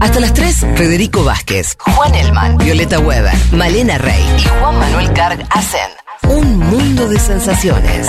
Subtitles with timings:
[0.00, 5.46] Hasta las 3, Federico Vázquez, Juan Elman, Violeta Weber, Malena Rey y Juan Manuel Carg
[5.50, 5.90] hacen
[6.28, 8.06] un mundo de sensaciones.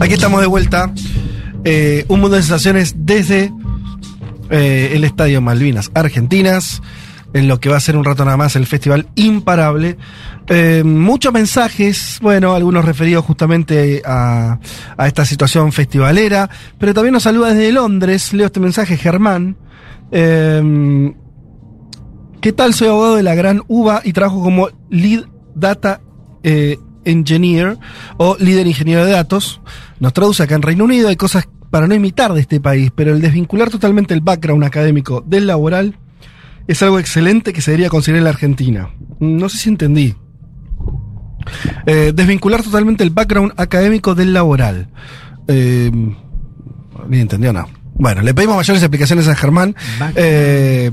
[0.00, 0.92] Aquí estamos de vuelta.
[1.64, 3.52] Eh, un mundo de sensaciones desde
[4.50, 6.82] eh, el Estadio Malvinas Argentinas,
[7.34, 9.98] en lo que va a ser un rato nada más el Festival Imparable.
[10.46, 14.58] Eh, muchos mensajes, bueno, algunos referidos justamente a,
[15.04, 18.32] esta situación festivalera, pero también nos saluda desde Londres.
[18.32, 19.56] Leo este mensaje, Germán.
[20.12, 21.12] Eh,
[22.40, 22.72] ¿Qué tal?
[22.72, 25.24] Soy abogado de la Gran UBA y trabajo como Lead
[25.56, 26.00] Data
[26.44, 27.78] eh, Engineer
[28.16, 29.60] o líder ingeniero de datos.
[29.98, 31.08] Nos traduce acá en Reino Unido.
[31.08, 35.24] Hay cosas para no imitar de este país, pero el desvincular totalmente el background académico
[35.26, 35.98] del laboral
[36.66, 38.90] es algo excelente que se debería conseguir en la Argentina.
[39.20, 40.14] No sé si entendí.
[41.86, 44.88] Eh, desvincular totalmente el background académico del laboral.
[45.48, 45.90] Eh,
[47.08, 47.68] ni entendió, no.
[47.96, 49.76] Bueno, le pedimos mayores explicaciones a Germán.
[50.16, 50.90] Eh,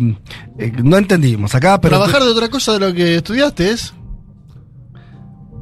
[0.60, 1.98] eh, no entendimos acá, pero.
[1.98, 3.94] Trabajar de otra cosa de lo que estudiaste es.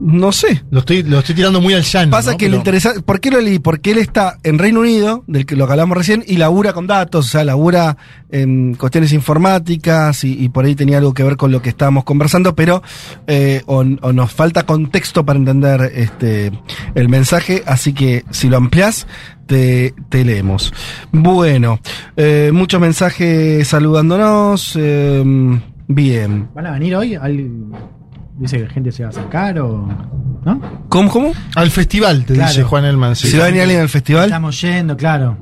[0.02, 0.64] No sé.
[0.72, 2.11] Lo estoy, lo estoy tirando muy al llano.
[2.11, 2.38] Pasa ¿no?
[2.38, 3.02] que Pero- lo interesante.
[3.02, 3.59] ¿Por qué lo leí?
[3.59, 6.88] Porque él está en Reino Unido, del que lo que hablamos recién, y labura con
[6.88, 7.97] datos, o sea, labura
[8.31, 12.03] en cuestiones informáticas y, y por ahí tenía algo que ver con lo que estábamos
[12.03, 12.81] conversando, pero
[13.27, 16.52] eh, o, o nos falta contexto para entender este
[16.95, 19.08] el mensaje, así que si lo ampliás,
[19.47, 20.72] te, te leemos.
[21.11, 21.80] Bueno,
[22.16, 24.73] eh, muchos mensajes saludándonos.
[24.80, 25.23] eh,
[25.88, 26.50] bien.
[26.53, 27.16] ¿Van a venir hoy?
[27.16, 27.50] ¿Al-
[28.40, 29.88] Dice que la gente se va a acercar o.
[30.45, 30.62] ¿No?
[30.88, 31.34] ¿Cómo, cómo?
[31.56, 32.50] Al festival, te Claro.
[32.50, 33.14] dice Juan Elman.
[33.18, 33.28] sí.
[33.28, 34.26] Si va a venir alguien al festival.
[34.26, 35.38] Estamos yendo, claro.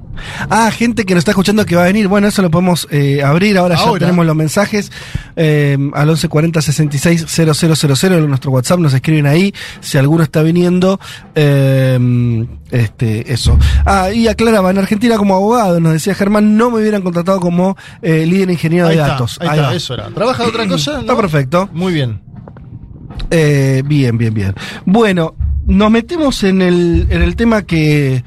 [0.49, 2.07] Ah, gente que nos está escuchando que va a venir.
[2.07, 3.55] Bueno, eso lo podemos eh, abrir.
[3.59, 4.91] Ahora, ya tenemos los mensajes
[5.35, 8.79] eh, al 1140 66 000 en nuestro WhatsApp.
[8.79, 10.99] Nos escriben ahí si alguno está viniendo.
[11.35, 13.57] eh, este, eso.
[13.85, 17.77] Ah, y aclaraba, en Argentina como abogado, nos decía Germán, no me hubieran contratado como
[18.01, 19.37] eh, líder ingeniero Ahí de está, datos.
[19.41, 19.75] ahí Ahí está, va.
[19.75, 20.07] eso era.
[20.09, 20.99] ¿Trabaja otra cosa?
[20.99, 21.69] Está perfecto.
[21.71, 22.21] Muy bien.
[23.31, 24.53] Eh, bien, bien, bien.
[24.85, 28.23] Bueno, nos metemos en el, en el tema que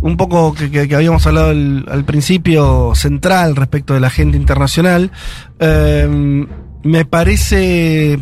[0.00, 4.36] un poco que, que- que habíamos hablado al, al principio central respecto de la agenda
[4.36, 5.10] internacional.
[5.58, 6.46] Eh,
[6.84, 8.18] me parece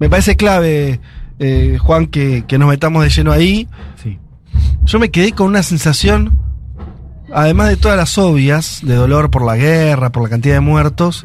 [0.00, 1.00] me parece clave,
[1.38, 3.68] eh, Juan, que, que nos metamos de lleno ahí.
[4.02, 4.18] Sí.
[4.84, 6.38] Yo me quedé con una sensación,
[7.32, 11.24] además de todas las obvias, de dolor por la guerra, por la cantidad de muertos,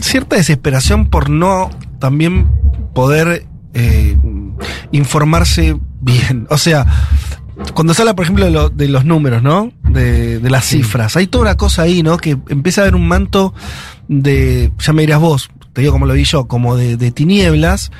[0.00, 2.46] cierta desesperación por no también
[2.94, 4.16] poder eh,
[4.92, 6.46] informarse bien.
[6.50, 6.86] O sea,
[7.74, 9.72] cuando se habla, por ejemplo, de, lo- de los números, ¿no?
[9.88, 11.16] De, de las cifras.
[11.16, 12.16] Hay toda una cosa ahí, ¿no?
[12.16, 13.54] Que empieza a haber un manto
[14.08, 17.92] de, ya me dirás vos, te digo como lo vi yo, como de, de tinieblas,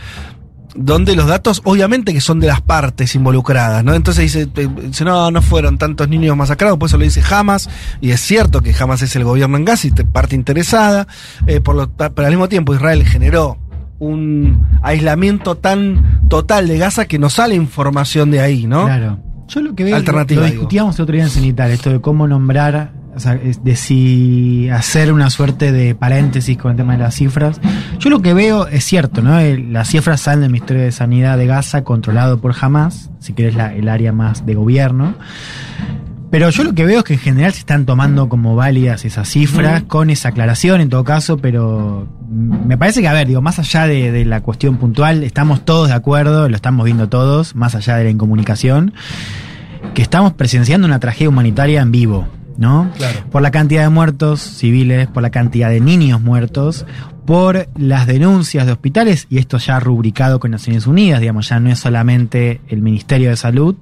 [0.75, 3.94] donde los datos, obviamente que son de las partes involucradas, ¿no?
[3.94, 4.47] Entonces dice,
[4.87, 7.69] dice, no, no fueron tantos niños masacrados, por eso lo dice Hamas,
[8.00, 11.06] y es cierto que Hamas es el gobierno en Gaza y te- parte interesada,
[11.47, 13.59] eh, por lo, pero al mismo tiempo Israel generó
[13.99, 18.84] un aislamiento tan total de Gaza que no sale información de ahí, ¿no?
[18.87, 19.19] Claro.
[19.49, 22.27] Yo lo que veo, Alternativa, lo discutíamos el otro día en Cenital, esto de cómo
[22.27, 27.00] nombrar, o sea, es de si hacer una suerte de paréntesis con el tema de
[27.00, 27.61] las cifras.
[27.99, 29.39] Yo lo que veo es cierto, ¿no?
[29.41, 33.75] Las cifras salen del Ministerio de Sanidad de Gaza, controlado por Hamas, si querés la,
[33.75, 35.15] el área más de gobierno.
[36.31, 39.29] Pero yo lo que veo es que en general se están tomando como válidas esas
[39.29, 43.59] cifras, con esa aclaración en todo caso, pero me parece que, a ver, digo, más
[43.59, 47.75] allá de, de la cuestión puntual, estamos todos de acuerdo, lo estamos viendo todos, más
[47.75, 48.94] allá de la incomunicación,
[49.93, 52.90] que estamos presenciando una tragedia humanitaria en vivo, ¿no?
[52.96, 53.20] Claro.
[53.30, 56.86] Por la cantidad de muertos civiles, por la cantidad de niños muertos,
[57.25, 61.71] por las denuncias de hospitales, y esto ya rubricado con Naciones Unidas, digamos, ya no
[61.71, 63.77] es solamente el Ministerio de Salud,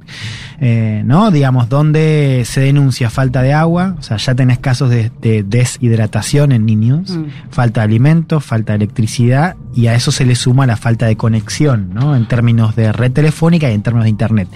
[0.60, 1.30] eh, ¿no?
[1.30, 6.52] Digamos, donde se denuncia falta de agua, o sea, ya tenés casos de, de deshidratación
[6.52, 7.18] en niños,
[7.50, 11.16] falta de alimentos, falta de electricidad, y a eso se le suma la falta de
[11.16, 12.14] conexión, ¿no?
[12.14, 14.48] En términos de red telefónica y en términos de internet.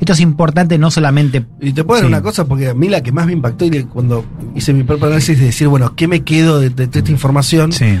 [0.00, 2.12] Esto es importante no solamente Y te puedo dar Sí.
[2.12, 4.24] una cosa, porque a mí la que más me impactó y cuando
[4.54, 7.72] hice mi propio análisis de decir, bueno, ¿qué me quedo de, de- de esta información?
[7.72, 7.98] Sí.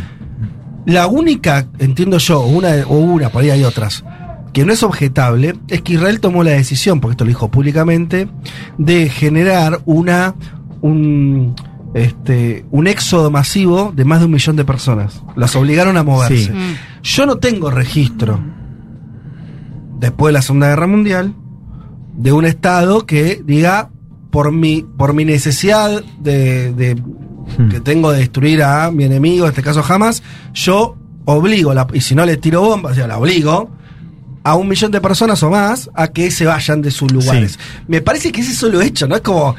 [0.86, 4.04] La única, entiendo yo, una o una, por ahí hay otras,
[4.52, 8.28] que no es objetable, es que Israel tomó la decisión, porque esto lo dijo públicamente,
[8.78, 10.34] de generar una
[10.80, 11.54] un
[11.94, 15.22] este un éxodo masivo de más de un millón de personas.
[15.36, 16.52] Las obligaron a moverse.
[16.52, 16.76] Sí.
[17.02, 18.40] Yo no tengo registro
[19.98, 21.34] después de la Segunda Guerra Mundial
[22.16, 23.90] de un estado que diga
[24.30, 27.00] por mi por mi necesidad de, de,
[27.58, 27.68] Hmm.
[27.68, 30.22] que tengo de destruir a mi enemigo, en este caso jamás,
[30.54, 30.96] yo
[31.26, 33.70] obligo, la- y si no le tiro bombas, o sea, la obligo
[34.42, 37.58] a un millón de personas o más a que se vayan de sus lugares.
[37.88, 39.14] Me parece que ese es solo hecho, ¿no?
[39.16, 39.54] Es como,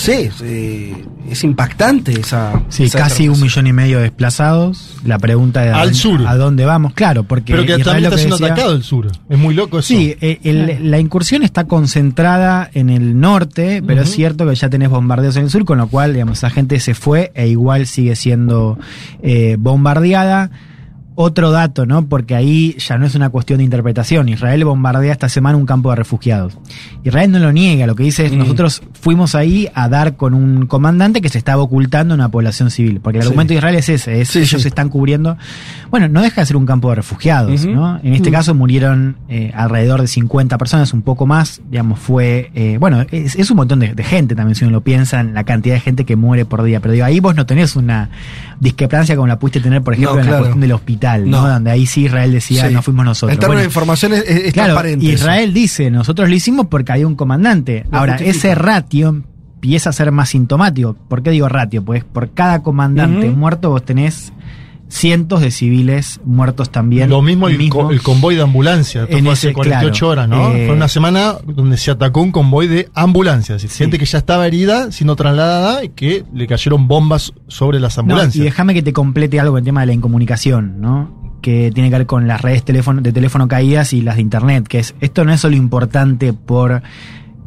[0.00, 2.60] sé, eh, es impactante esa...
[2.68, 4.96] Sí, esa casi un millón y medio de desplazados.
[5.04, 6.26] La pregunta de a Al dónde- sur.
[6.26, 8.82] a dónde vamos, claro, porque Pero que Israel también está que siendo decía- atacado el
[8.82, 9.12] sur.
[9.28, 9.86] Es muy loco eso.
[9.88, 14.68] Sí, eh, el- la incursión está concentrada en el norte, pero es cierto que ya
[14.68, 17.86] tenés bombardeos en el sur, con lo cual, digamos, esa gente se fue e igual
[17.86, 18.78] sigue siendo
[19.22, 20.50] eh, bombardeada.
[21.22, 22.06] Otro dato, ¿no?
[22.08, 24.30] Porque ahí ya no es una cuestión de interpretación.
[24.30, 26.56] Israel bombardea esta semana un campo de refugiados.
[27.04, 28.38] Israel no lo niega, lo que dice es, Mm.
[28.38, 32.70] nosotros fuimos ahí a dar con un comandante que se estaba ocultando en una población
[32.70, 33.00] civil.
[33.02, 33.28] Porque el Sí.
[33.28, 34.68] argumento de Israel es ese, es Sí, ellos sí.
[34.68, 35.36] están cubriendo.
[35.90, 37.66] Bueno, no deja de ser un campo de refugiados.
[37.66, 38.00] ¿no?
[38.02, 38.32] En este Mm.
[38.32, 43.36] caso murieron eh, alrededor de 50 personas, un poco más, digamos, fue, eh, bueno, es,
[43.36, 45.80] es un montón de, de gente también, si uno lo piensa, en la cantidad de
[45.80, 48.08] gente que muere por día, pero digo, ahí vos no tenés una
[48.58, 51.42] discrepancia como la pudiste tener, por ejemplo, No, en la cuestión del hospital, ¿no?
[51.42, 51.48] No.
[51.48, 52.74] Donde ahí sí Israel decía, Sí.
[52.74, 53.34] no fuimos nosotros.
[53.34, 55.06] En términos Bueno, de información es, Claro, transparente.
[55.06, 55.14] eso.
[55.14, 57.84] Israel dice, nosotros lo hicimos porque había un comandante.
[57.90, 58.38] Lo Ahora, justifica.
[58.38, 60.94] ese ratio empieza a ser más sintomático.
[61.08, 61.84] ¿Por qué digo ratio?
[61.84, 64.32] Pues por cada comandante muerto vos tenés
[64.90, 67.08] cientos de civiles muertos también.
[67.08, 69.04] Lo mismo el, co- el convoy de ambulancia.
[69.04, 70.52] Esto En fue ese, hace 48 claro, horas, ¿no?
[70.54, 73.56] eh, fue una semana donde se atacó un convoy de ambulancias.
[73.56, 73.84] Es decir, Sí.
[73.84, 78.00] Gente que ya estaba herida, siendo trasladada y que le cayeron bombas sobre las No,
[78.02, 78.36] ambulancias.
[78.36, 81.18] y déjame que te complete algo con el tema de la incomunicación, ¿no?
[81.40, 84.66] Que tiene que ver con las redes teléfono, de teléfono caídas y las de internet,
[84.68, 86.82] que es, esto no es solo importante por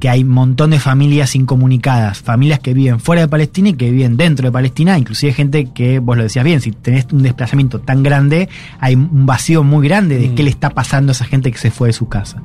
[0.04, 3.90] que hay un montón de familias incomunicadas, familias que viven fuera de Palestina y que
[3.90, 7.80] viven dentro de Palestina, inclusive gente que, vos lo decías bien, si tenés un desplazamiento
[7.80, 8.50] tan grande,
[8.82, 10.36] hay un vacío muy grande de Mm.
[10.36, 12.44] qué le está pasando a esa gente que se fue de su casa.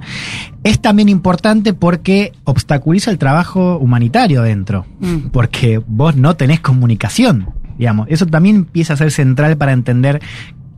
[0.63, 5.31] Es también importante porque obstaculiza el trabajo humanitario dentro, Mm.
[5.33, 8.07] porque vos no tenés comunicación, digamos.
[8.09, 10.21] Eso también empieza a ser central para entender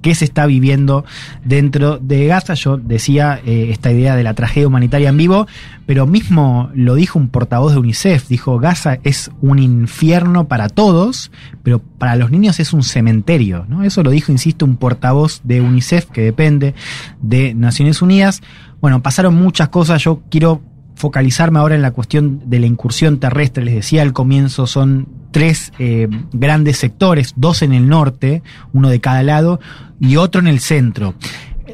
[0.00, 1.05] qué se está viviendo
[1.44, 2.55] dentro de Gaza.
[2.55, 5.47] Yo decía eh, esta idea de la tragedia humanitaria en vivo,
[5.87, 11.31] pero mismo lo dijo un portavoz de UNICEF, dijo Gaza es un infierno para todos,
[11.62, 13.82] pero para los niños es un cementerio, ¿no?
[13.82, 16.75] Eso lo dijo, insisto, un portavoz de UNICEF que depende
[17.20, 18.41] de Naciones Unidas.
[18.81, 20.62] Bueno, pasaron muchas cosas, yo quiero
[21.00, 23.64] focalizarme ahora en la cuestión de la incursión terrestre.
[23.64, 28.43] Les decía al comienzo, son tres eh, grandes sectores, dos en el norte,
[28.73, 29.61] uno de cada lado,
[29.99, 31.14] y otro en el centro.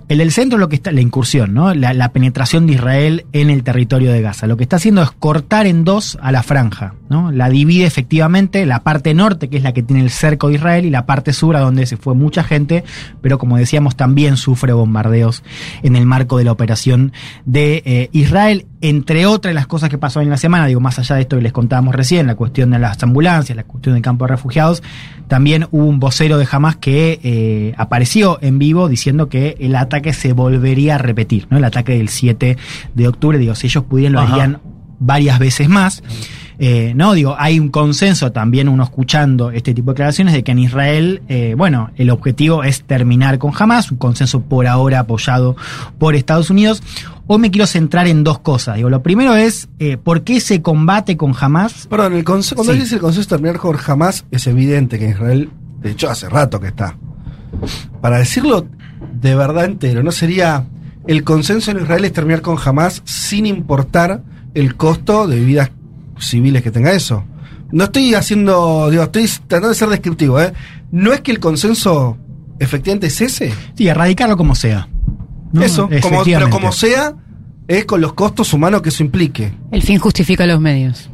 [0.09, 1.75] El del centro lo que está, la incursión, ¿no?
[1.75, 4.47] La, la penetración de Israel en el territorio de Gaza.
[4.47, 7.33] Lo que está haciendo es cortar en dos a la franja, ¿no?
[7.33, 10.85] La divide efectivamente la parte norte, que es la que tiene el cerco de Israel,
[10.85, 12.85] y la parte sur, a donde se fue mucha gente,
[13.23, 15.43] pero como decíamos, también sufre bombardeos
[15.83, 17.13] en el marco de la operación
[17.47, 18.67] de eh, Israel.
[18.89, 21.43] Entre otras las cosas que pasó en la semana, digo, más allá de esto que
[21.43, 24.81] les contábamos recién, la cuestión de las ambulancias, la cuestión del campo de refugiados,
[25.27, 30.13] también hubo un vocero de Hamas que eh, apareció en vivo diciendo que el ataque
[30.13, 31.57] se volvería a repetir, ¿no?
[31.57, 32.57] El ataque del 7
[32.95, 34.35] de octubre, digo, si ellos pudieran lo Ajá.
[34.35, 34.61] harían
[35.01, 36.05] varias veces más.
[36.59, 40.53] Eh, no, digo, hay un consenso también, uno escuchando este tipo de declaraciones, de que
[40.53, 45.57] en Israel, eh, bueno, el objetivo es terminar con Hamas, un consenso por ahora apoyado
[45.99, 46.83] por Estados Unidos.
[47.29, 48.77] Hoy me quiero centrar en dos cosas.
[48.77, 51.87] Digo, lo primero es, eh, ¿por qué se combate con Hamas?
[51.89, 52.79] Perdón, el cuando Sí.
[52.79, 55.51] dice el consenso de terminar con jamás, es evidente que Israel,
[55.81, 56.97] de hecho, hace rato que está.
[58.01, 58.67] Para decirlo
[59.21, 60.67] de verdad entero, ¿no sería
[61.09, 64.23] el consenso en Israel es terminar con jamás sin importar
[64.55, 65.71] el costo de vidas
[66.21, 67.25] civiles que tenga eso?
[67.73, 70.53] No estoy haciendo, digo, estoy tratando de ser descriptivo, ¿eh?
[70.93, 72.17] No es que el consenso
[72.61, 73.53] efectivamente es ese.
[73.75, 74.89] Sí, erradicarlo como sea.
[75.61, 75.65] ¿No?
[75.67, 77.15] eso, como, pero como sea,
[77.69, 79.53] es con los costos humanos que eso implique.
[79.73, 81.11] El fin justifica los medios.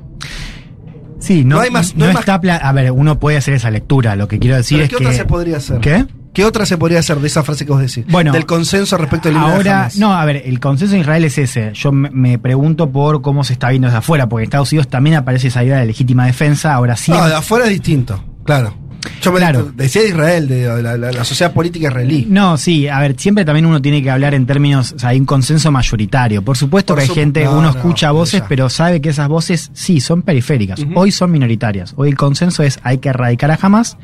[1.19, 3.37] Sí, no, No hay más- no no hay más- está pla- A ver, uno puede
[3.37, 4.17] hacer esa lectura.
[4.17, 5.05] Lo que quiero decir Pero es ¿Qué que.
[5.05, 5.79] otra se podría hacer?
[5.81, 6.05] ¿Qué?
[6.35, 8.07] ¿Qué otra se podría hacer de esa frase que vos decís?
[8.11, 9.99] Bueno, del consenso respecto al de Ahora, Hamas.
[9.99, 11.73] no, a ver, el consenso en Israel es ese.
[11.75, 14.89] Yo me, me pregunto por cómo se está viendo desde afuera, porque en Estados Unidos
[14.89, 16.73] también aparece esa idea de legítima defensa.
[16.75, 17.13] Ahora sí.
[17.13, 18.75] No, de afuera es distinto, claro.
[19.21, 19.73] Yo me Claro.
[19.75, 22.26] decía de Israel, de, la, la- la sociedad política israelí.
[22.28, 25.18] No, sí, a ver, siempre también uno tiene que hablar en términos, o sea, hay
[25.21, 26.42] un consenso mayoritario.
[26.42, 28.49] Por supuesto Por que hay gente, no, uno no, escucha voces, ya.
[28.49, 30.80] pero sabe que esas voces sí son periféricas.
[30.94, 31.94] Hoy son minoritarias.
[31.97, 33.97] Hoy el consenso es hay que erradicar a Hamas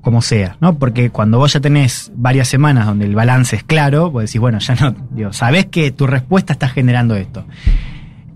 [0.00, 0.78] como sea, ¿no?
[0.78, 4.58] Porque cuando vos ya tenés varias semanas donde el balance es claro, vos decís, bueno,
[4.58, 7.46] ya no, digo, sabés que tu respuesta está generando esto.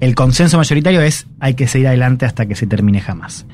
[0.00, 3.44] El consenso mayoritario es hay que seguir adelante hasta que se termine jamás.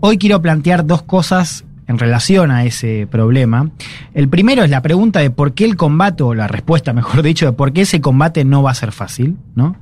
[0.00, 3.70] Hoy quiero plantear dos cosas en relación a ese problema.
[4.14, 7.46] El primero es la pregunta de por qué el combate, o la respuesta, mejor dicho,
[7.46, 9.76] de por qué ese combate no va a ser fácil, ¿no?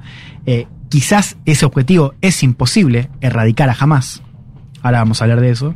[0.46, 4.22] Eh, quizás ese objetivo es imposible, erradicar a jamás.
[4.82, 5.74] Ahora vamos a hablar de eso.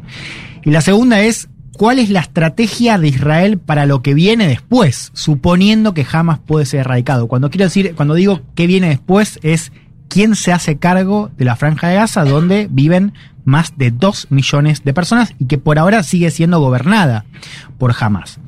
[0.65, 5.11] Y la segunda es, ¿cuál es la estrategia de Israel para lo que viene después?
[5.15, 7.29] Suponiendo que jamás puede ser erradicado.
[7.29, 9.73] Cuando quiero decir, cuando digo qué viene después, es
[10.15, 14.85] quién se hace cargo de la franja de Gaza, donde viven más de 2 millones
[14.85, 17.25] de personas y que por ahora sigue siendo gobernada
[17.79, 18.39] por Hamas.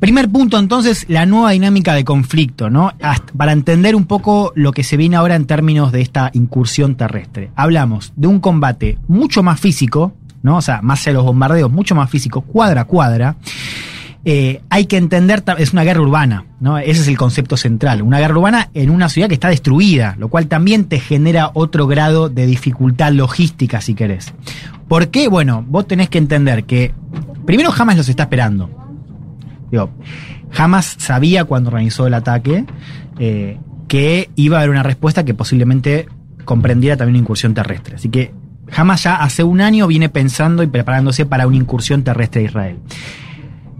[0.00, 2.92] Primer punto, entonces, la nueva dinámica de conflicto, ¿no?
[3.38, 7.52] Para entender un poco lo que se viene ahora en términos de esta incursión terrestre.
[7.56, 10.58] Hablamos de un combate mucho más físico, ¿no?
[10.58, 13.36] O sea, más de los bombardeos, mucho más físico, cuadra a cuadra.
[14.24, 16.78] Eh, hay que entender, es una guerra urbana, ¿no?
[16.78, 18.02] Ese es el concepto central.
[18.02, 21.88] Una guerra urbana en una ciudad que está destruida, lo cual también te genera otro
[21.88, 24.32] grado de dificultad logística, si querés.
[24.86, 25.26] ¿Por qué?
[25.26, 26.94] Bueno, vos tenés que entender que
[27.46, 28.70] primero Hamas los está esperando.
[29.72, 29.90] Digo,
[30.56, 32.64] Hamas sabía cuando organizó el ataque
[33.18, 36.06] eh, que iba a haber una respuesta que posiblemente
[36.44, 37.96] comprendiera también una incursión terrestre.
[37.96, 38.32] Así que
[38.74, 42.78] Hamas ya hace un año viene pensando y preparándose para una incursión terrestre a Israel.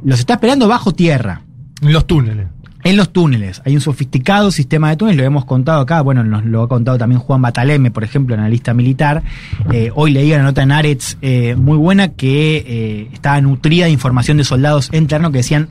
[0.05, 1.43] Los está esperando bajo tierra.
[1.81, 2.47] En los túneles.
[2.85, 3.63] En los túneles.
[3.65, 6.99] Hay un sofisticado sistema de túneles, lo hemos contado acá, bueno, nos lo ha contado
[6.99, 9.23] también Juan Bataleme, por ejemplo, analista militar.
[9.71, 13.93] Eh, hoy leí una nota en Aretz eh, muy buena que eh, estaba nutrida de
[13.93, 15.69] información de soldados en terreno que decían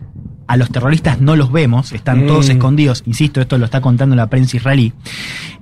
[0.51, 2.27] a los terroristas no los vemos, están Mm.
[2.27, 4.91] todos escondidos, insisto, esto lo está contando la prensa israelí,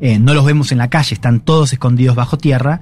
[0.02, 2.82] eh, no los vemos en la calle, están todos escondidos bajo tierra.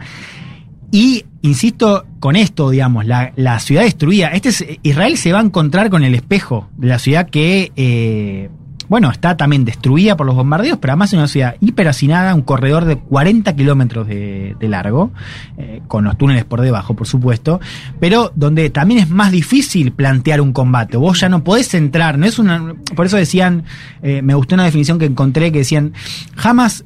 [0.89, 5.43] Y, insisto, con esto, digamos, la, la ciudad destruida, este es, Israel se va a
[5.43, 8.49] encontrar con el espejo de la ciudad que, eh,
[8.89, 12.85] bueno, está también destruida por los bombardeos, pero además es una ciudad hiperhacinada, un corredor
[12.85, 15.11] de 40 kilómetros de, largo,
[15.57, 17.59] eh, con los túneles por debajo, por supuesto,
[17.99, 20.97] pero donde también es más difícil plantear un combate.
[20.97, 22.75] Vos ya no podés entrar, no es una.
[22.95, 23.63] Por eso decían,
[24.01, 25.93] eh, me gustó una definición que encontré que decían,
[26.35, 26.85] jamás,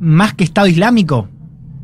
[0.00, 1.28] más que Estado Islámico,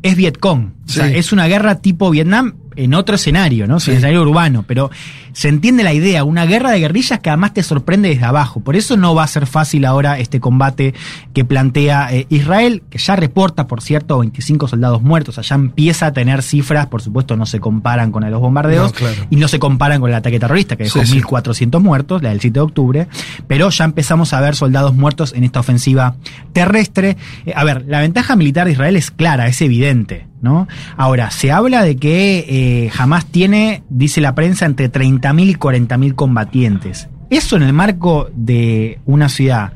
[0.05, 0.73] es Vietcong.
[0.87, 3.79] O sea, es una guerra tipo Vietnam en otro escenario, ¿no?
[3.79, 3.89] Sí.
[3.89, 4.91] En escenario urbano, pero
[5.35, 8.61] se entiende la idea, una guerra de guerrillas que además te sorprende desde abajo.
[8.61, 10.93] Por eso no va a ser fácil ahora este combate
[11.33, 16.13] que plantea eh, Israel, que ya reporta, por cierto, 25 soldados muertos, allá empieza a
[16.13, 19.27] tener cifras, por supuesto no se comparan con los bombardeos No, claro.
[19.29, 21.21] y no se comparan con el ataque terrorista, que dejó Sí, sí.
[21.21, 23.07] 1.400 muertos, la del 7 de octubre,
[23.47, 26.15] pero ya empezamos a ver soldados muertos en esta ofensiva
[26.53, 27.17] terrestre.
[27.45, 30.67] Eh, a ver, la ventaja militar de Israel es clara, es evidente, ¿no?
[30.97, 34.89] Ahora, se habla de que eh, Hamas tiene, dice la prensa, entre
[35.33, 37.09] 30.000 y 40.000 combatientes.
[37.29, 39.73] Eso en el marco de una ciudad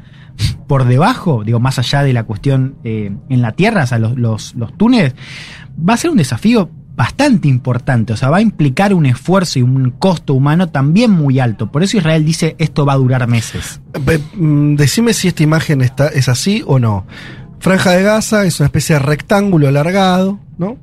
[0.67, 4.17] por debajo, digo, más allá de la cuestión eh, en la tierra, o sea, los,
[4.17, 5.15] los, los túneles,
[5.77, 9.61] va a ser un desafío bastante importante, o sea, va a implicar un esfuerzo y
[9.61, 11.71] un costo humano también muy alto.
[11.71, 13.81] Por eso Israel dice esto va a durar meses.
[14.35, 17.05] Mm, Decime si esta imagen está, es así o no.
[17.59, 20.77] Franja de Gaza es una especie de rectángulo alargado, ¿no?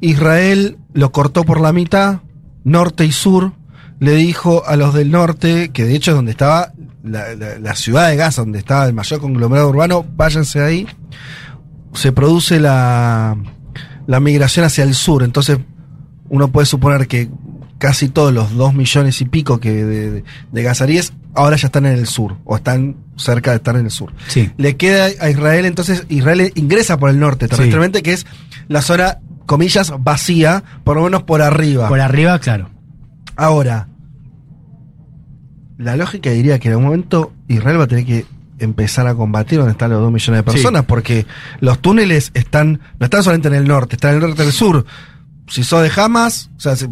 [0.00, 2.20] Israel lo cortó por la mitad,
[2.64, 3.52] norte y sur.
[4.00, 7.74] Le dijo a los del norte, que de hecho es donde estaba la, la- la
[7.74, 10.86] ciudad de Gaza, donde estaba el mayor conglomerado urbano, váyanse ahí.
[11.94, 13.36] Se produce la,
[14.06, 15.22] la migración hacia el sur.
[15.22, 15.58] Entonces,
[16.28, 17.28] uno puede suponer que
[17.78, 21.86] casi todos los dos millones y pico que de, de, de gazaríes ahora ya están
[21.86, 24.12] en el sur, o están cerca de estar en el sur.
[24.28, 24.50] Sí.
[24.56, 28.26] Le queda a Israel, entonces Israel ingresa por el norte terrestremente, que es
[28.66, 31.88] la zona, comillas, vacía, por lo menos por arriba.
[31.88, 32.70] Por arriba, claro.
[33.36, 33.87] Ahora,
[35.78, 38.26] la lógica diría que en algún momento Israel va a tener que
[38.58, 41.26] empezar a combatir donde están los dos millones de personas, porque
[41.60, 44.48] los túneles están, no están solamente en el norte, están en el norte y en
[44.48, 44.84] el sur.
[45.46, 46.90] Si sos de Hamas, o sea, se-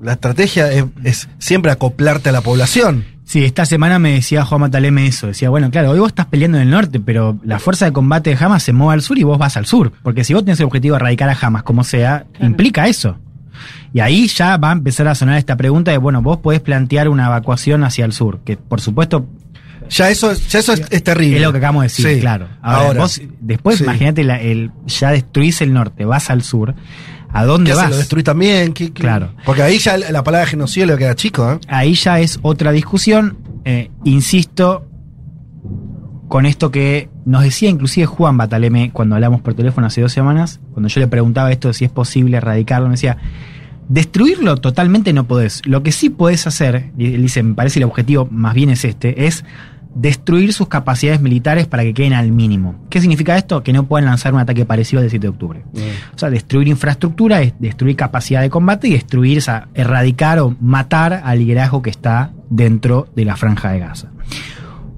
[0.00, 3.04] la estrategia es, es siempre acoplarte a la población.
[3.24, 5.28] Sí, esta semana me decía Juan Mataleme eso.
[5.28, 8.30] Decía, bueno, claro, hoy vos estás peleando en el norte, pero la fuerza de combate
[8.30, 9.92] de Hamas se mueve al sur y vos vas al sur.
[10.02, 13.16] Porque si vos tenés el objetivo de erradicar a Hamas como sea, implica eso.
[13.92, 17.08] Y ahí ya va a empezar a sonar esta pregunta de, bueno, vos podés plantear
[17.08, 19.26] una evacuación hacia el sur, que por supuesto
[19.88, 21.36] Ya eso, es- ya eso es, es terrible.
[21.36, 22.20] es lo que acabamos de decir, Sí.
[22.20, 22.48] claro.
[22.60, 23.84] Ahora, Ahora, vos después sí.
[23.84, 26.74] imagínate, la- el, ya destruís el norte, vas al sur,
[27.32, 27.90] ¿a dónde vas?
[27.90, 28.72] lo destruís también.
[28.72, 29.00] ¿Qué- qué?
[29.02, 29.30] Claro.
[29.44, 31.58] Porque ahí ya la la palabra genocidio le queda chico, ¿eh?
[31.68, 33.38] ahí ya es otra discusión.
[33.64, 34.88] Eh, insisto
[36.28, 40.60] con esto que nos decía inclusive Juan Bataleme cuando hablamos por teléfono hace dos semanas,
[40.72, 43.18] cuando yo le preguntaba esto de si es posible erradicarlo, me decía,
[43.88, 45.60] destruirlo totalmente no podés.
[45.66, 49.26] Lo que sí podés hacer, él dice, me parece el objetivo más bien es este,
[49.26, 49.44] es
[49.96, 52.76] destruir sus capacidades militares para que queden al mínimo.
[52.90, 53.64] ¿Qué significa esto?
[53.64, 55.64] Que no puedan lanzar un ataque parecido al del 7 de octubre.
[56.14, 60.54] O sea, destruir infraestructura, es destruir capacidad de combate y destruir, o sea, erradicar o
[60.60, 64.10] matar al liderazgo que está dentro de la franja de Gaza.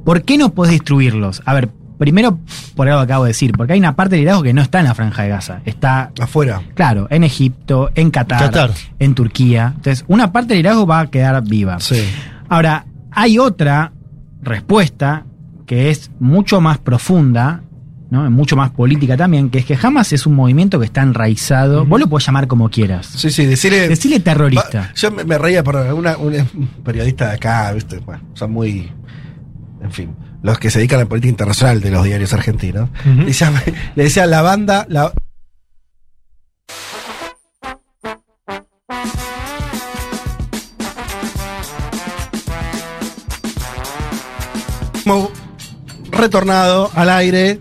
[0.05, 1.43] ¿Por qué no podés destruirlos?
[1.45, 1.69] A ver,
[1.99, 2.39] Primero,
[2.77, 4.79] por algo que acabo de decir, porque hay una parte del liderazgo que no está
[4.79, 5.61] en la franja de Gaza.
[5.65, 6.63] Está, Afuera.
[6.75, 8.71] claro, en Egipto, en Qatar, Qatar.
[8.99, 9.73] en Turquía.
[9.77, 11.81] Entonces, una parte del liderazgo va a quedar viva.
[11.81, 12.03] Sí.
[12.49, 13.93] Ahora, hay otra
[14.43, 15.25] respuesta
[15.67, 17.63] que es mucho más profunda,
[18.11, 18.31] ¿no?
[18.31, 21.85] mucho más política también, que es que Hamas es un movimiento que está enraizado.
[21.85, 23.07] Vos lo podés llamar como quieras.
[23.07, 23.89] Sí, sí, decirle.
[23.89, 24.79] Decirle terrorista.
[24.81, 27.99] Va- Yo me, me reía por una, una- un periodista de acá, ¿viste?
[27.99, 28.91] Bueno, son muy.
[29.83, 30.11] En fin,
[30.43, 32.91] los que se dedican a la política internacional de los diarios argentinos.
[33.27, 33.63] Y llama-
[33.97, 34.87] le decía la banda.
[34.89, 35.13] La,
[46.11, 47.61] retornado al aire.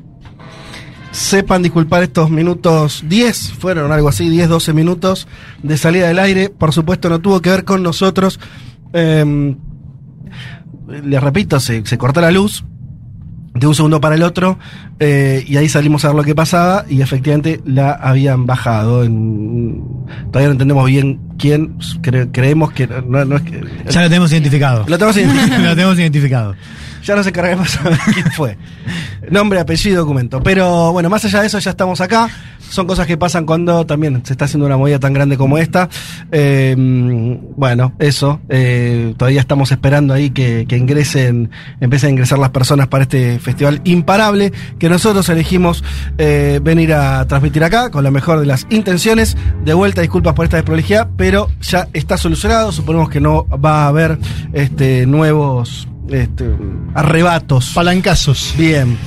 [1.12, 5.28] Sepan disculpar estos minutos 10, fueron algo así, 10, 12 minutos
[5.64, 6.50] de salida del aire.
[6.50, 8.40] Por supuesto, no tuvo que ver con nosotros.
[8.94, 9.56] Eh,
[10.88, 12.64] les repito, se, se cortó la luz
[13.54, 14.60] de un segundo para el otro
[15.00, 19.04] eh, y ahí salimos a ver lo que pasaba y efectivamente la habían bajado.
[19.04, 19.82] En,
[20.32, 23.62] todavía no entendemos bien quién, cre- creemos que no, no es que...
[23.90, 24.86] Ya lo tenemos identificado.
[24.88, 25.64] Lo tenemos identificado.
[25.64, 26.56] lo tenemos identificado.
[27.08, 28.58] Ya nos encargaremos de saber quién fue.
[29.32, 30.44] Nombre, apellido, documento.
[30.44, 32.30] Pero bueno, más allá de eso, ya estamos acá.
[32.70, 35.88] Son cosas que pasan cuando también se está haciendo una movida tan grande como esta.
[36.34, 36.76] Eh,
[37.56, 38.42] bueno, eso.
[38.50, 41.50] eh, todavía estamos esperando ahí que, que ingresen,
[41.80, 45.86] empiecen a ingresar las personas para este festival imparable que nosotros elegimos
[46.18, 49.38] eh, venir a transmitir acá con la mejor de las intenciones.
[49.64, 52.74] De vuelta, disculpas por esta desprolijidad, pero ya está solucionado.
[52.74, 54.20] Suponemos que no va a haber
[54.52, 56.46] este, nuevos este,
[56.94, 57.72] arrebatos.
[57.74, 58.54] Palancazos.
[58.58, 58.98] Bien.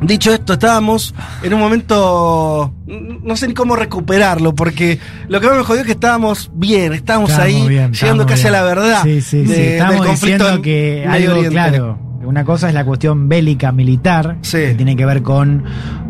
[0.00, 2.72] Dicho esto, estábamos en un momento.
[2.86, 6.92] No sé ni cómo recuperarlo, porque lo que más me jodió es que estábamos bien,
[6.92, 8.54] estábamos, ahí, bien, llegando casi bien.
[8.54, 9.02] a la verdad.
[9.02, 9.52] Sí, sí, de- sí.
[9.60, 11.50] del Estamos conflicto diciendo en que algo, Oriente.
[11.50, 14.58] claro, una cosa es la cuestión bélica militar, Sí.
[14.58, 15.64] que tiene que ver con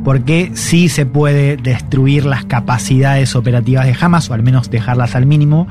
[0.04, 5.14] por qué sí se puede destruir las capacidades operativas de Hamas, o al menos dejarlas
[5.14, 5.66] al mínimo.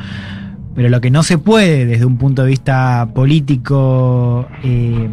[0.78, 5.10] Pero lo que no se puede desde un punto de vista político, eh,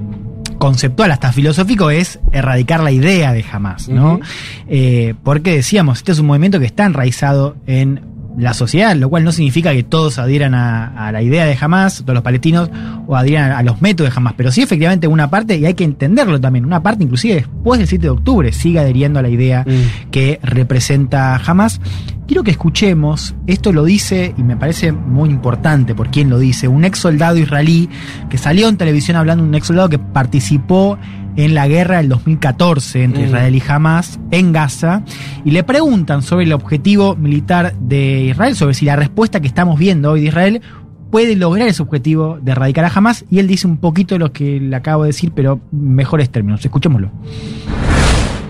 [0.59, 4.21] conceptual, hasta filosófico, es erradicar la idea de Hamas, ¿no?
[4.69, 8.02] Eh, porque decíamos, este es un movimiento que está enraizado en
[8.36, 12.02] la sociedad, lo cual no significa que todos adhieran a, a la idea de Hamas,
[12.02, 12.70] todos los palestinos,
[13.06, 15.84] o adhieran a, los métodos de Hamas, pero sí efectivamente una parte, y hay que
[15.84, 19.64] entenderlo también, una parte inclusive después del 7 de octubre sigue adheriendo a la idea
[19.64, 20.10] Mm.
[20.10, 21.80] que representa Hamas.
[22.26, 26.68] Quiero que escuchemos, esto lo dice, y me parece muy importante por quién lo dice,
[26.68, 27.88] un ex soldado israelí
[28.30, 30.99] que salió en televisión hablando, un ex soldado que participó
[31.36, 33.26] en la guerra del 2014 entre Mm.
[33.26, 35.02] Israel y Hamas en Gaza,
[35.44, 39.78] y le preguntan sobre el objetivo militar de Israel, sobre si la respuesta que estamos
[39.78, 40.62] viendo hoy de Israel
[41.10, 44.58] puede lograr ese objetivo de erradicar a Hamas, y él dice un poquito lo que
[44.60, 46.64] le acabo de decir, pero mejores términos.
[46.64, 47.10] Escuchémoslo.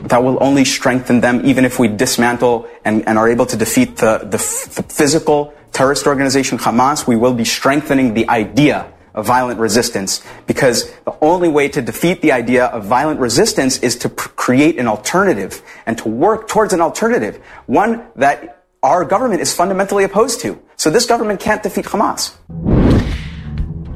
[0.09, 3.97] that will only strengthen them even if we dismantle and, and are able to defeat
[3.97, 4.38] the, the,
[4.77, 10.90] the physical terrorist organization Hamas, we will be strengthening the idea of violent resistance because
[11.05, 14.88] the only way to defeat the idea of violent resistance is to pr- create an
[14.88, 20.61] alternative and to work towards an alternative, one that our government is fundamentally opposed to.
[20.77, 22.84] So this government can't defeat Hamas.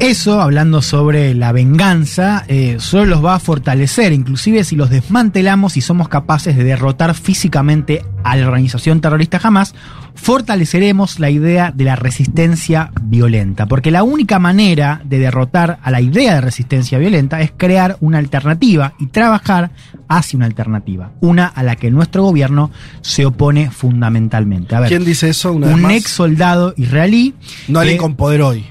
[0.01, 5.77] Eso, hablando sobre la venganza, eh, solo los va a fortalecer, inclusive si los desmantelamos
[5.77, 9.75] y somos capaces de derrotar físicamente a la organización terrorista jamás,
[10.15, 16.01] fortaleceremos la idea de la resistencia violenta, porque la única manera de derrotar a la
[16.01, 19.73] idea de resistencia violenta es crear una alternativa y trabajar
[20.07, 24.77] hacia una alternativa, una a la que nuestro gobierno se opone fundamentalmente.
[24.77, 25.53] A ver, ¿Quién dice eso?
[25.53, 25.93] Una vez un más?
[25.93, 27.35] ex soldado israelí.
[27.67, 28.65] No alguien con poder hoy.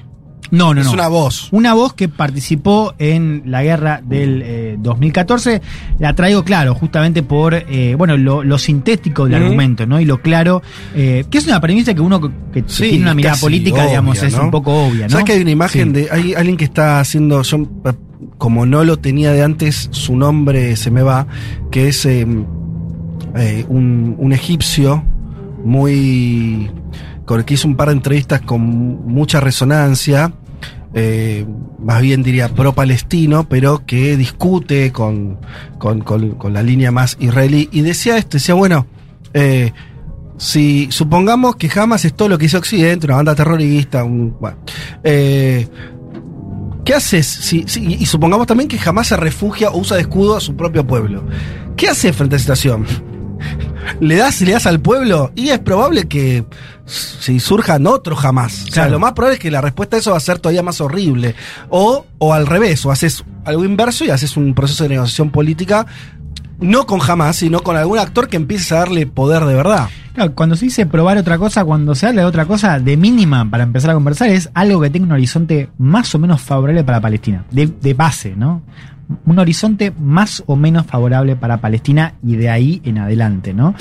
[0.50, 0.92] No, no, es no.
[0.92, 1.48] una voz.
[1.52, 5.60] Una voz que participó en la guerra del eh, 2014.
[5.98, 10.00] La traigo claro, justamente por eh, bueno lo, lo sintético del argumento, ¿no?
[10.00, 10.62] Y lo claro,
[10.94, 13.88] eh, que es una premisa que uno que, que Sí, tiene una mirada política, obvia,
[13.88, 15.10] digamos, es un poco obvia, ¿no?
[15.10, 15.92] ¿Sabes que hay una imagen Sí.
[16.02, 16.08] de.
[16.10, 17.42] Hay alguien que está haciendo.
[17.42, 17.92] Yo, eh,
[18.36, 21.26] como no lo tenía de antes, su nombre se me va.
[21.70, 22.26] Que es eh,
[23.36, 25.04] eh, un, un egipcio
[25.64, 26.70] muy.
[27.28, 28.60] Con el que hizo un par de entrevistas con
[29.06, 30.32] mucha resonancia.
[30.94, 31.44] eh,
[31.78, 35.38] más bien diría pro-palestino, pero que discute con,
[35.78, 37.68] con, con- la línea más israelí.
[37.70, 38.86] Y decía esto: decía, bueno.
[39.34, 39.72] eh,
[40.38, 44.36] si supongamos que Hamas es todo lo que hizo Occidente, una banda terrorista, un,
[45.02, 45.66] eh,
[46.84, 47.26] ¿qué haces?
[47.26, 50.86] Si, y supongamos también que jamás se refugia o usa de escudo a su propio
[50.86, 51.24] pueblo.
[51.76, 52.86] ¿Qué hace frente a esa situación?
[54.00, 55.32] ¿Le das, le das al pueblo?
[55.34, 56.44] Y es probable que
[56.86, 58.64] si surjan otros jamás.
[58.68, 60.62] O sea, lo más probable es que la respuesta a eso va a ser todavía
[60.62, 61.34] más horrible.
[61.68, 65.86] O, o al revés, o haces algo inverso y haces un proceso de negociación política
[66.60, 69.88] no con jamás, sino con algún actor que empiece a darle poder de verdad.
[70.14, 73.48] Claro, cuando se dice probar otra cosa, cuando se habla de otra cosa, de mínima
[73.48, 77.00] para empezar a conversar, es algo que tenga un horizonte más o menos favorable para
[77.00, 77.44] Palestina.
[77.50, 78.62] De, de base, ¿no?
[79.24, 83.74] Un horizonte más o menos favorable para Palestina y de ahí en adelante, ¿no?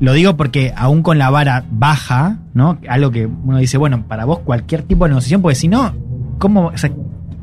[0.00, 2.78] Lo digo porque aún con la vara baja, ¿no?
[2.88, 5.94] Algo que uno dice, bueno, para vos cualquier tipo de negociación, porque si no,
[6.38, 6.72] ¿cómo,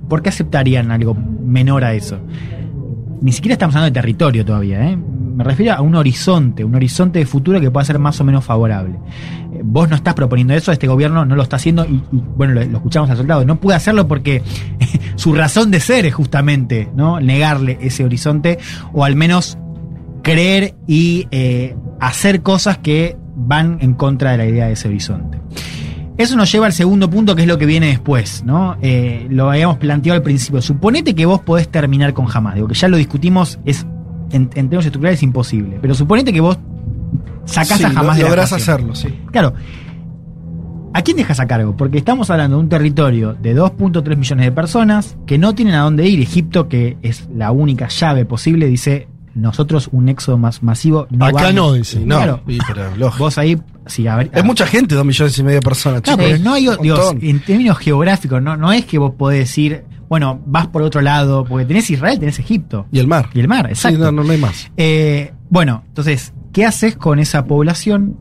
[0.07, 2.19] ¿por qué aceptarían algo menor a eso?
[3.21, 4.97] Ni siquiera estamos hablando de territorio todavía, ¿eh?
[4.97, 8.43] Me refiero a un horizonte, un horizonte de futuro que pueda ser más o menos
[8.43, 8.99] favorable.
[9.65, 12.77] Vos no estás proponiendo eso, este gobierno no lo está haciendo y, bueno, lo, lo
[12.77, 14.43] escuchamos al soldado, no puede hacerlo porque
[15.15, 17.19] su razón de ser es justamente, ¿no?
[17.19, 18.59] Negarle ese horizonte
[18.91, 19.57] o al menos
[20.23, 25.39] creer y eh, hacer cosas que van en contra de la idea de ese horizonte.
[26.17, 28.77] Eso nos lleva al segundo punto, que es lo que viene después, ¿no?
[28.81, 30.61] Eh, lo habíamos planteado al principio.
[30.61, 32.55] Suponete que vos podés terminar con Hamas.
[32.55, 33.85] Digo que ya lo discutimos, es
[34.31, 35.79] en, en términos estructurales imposible.
[35.81, 36.59] Pero suponete que vos
[37.45, 39.07] sacás Sí, a Hamas de la hacerlo, sí.
[39.31, 39.53] Claro.
[40.95, 41.75] ¿A quién dejas a cargo?
[41.75, 45.79] Porque estamos hablando de un territorio de 2.3 millones de personas que no tienen a
[45.81, 46.21] dónde ir.
[46.21, 51.07] Egipto, que es la única llave posible, dice nosotros un éxodo más masivo.
[51.09, 51.53] No Acá vamos".
[51.55, 51.99] no, dice.
[52.05, 52.41] No, Claro.
[52.45, 53.11] pero.
[53.17, 56.01] Vos ahí, sí, a ver, Es mucha gente, dos millones y medio de personas.
[56.01, 56.31] Claro, chicos.
[56.39, 60.39] pero no hay, digo, en términos geográficos, no, no es que vos podés decir, bueno,
[60.45, 62.85] vas por otro lado, porque tenés Israel, tenés Egipto.
[62.91, 63.29] Y el mar.
[63.33, 63.97] Y el mar, Sí, exacto.
[63.97, 64.69] no, no, no hay más.
[64.77, 68.15] Eh, bueno, entonces, ¿qué haces con esa población?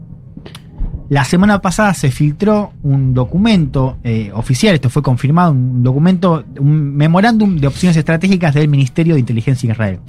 [1.09, 6.97] La semana pasada se filtró un documento eh, oficial, esto fue confirmado, un documento, un
[6.97, 10.01] memorándum de opciones estratégicas del Ministerio de Inteligencia de Israel.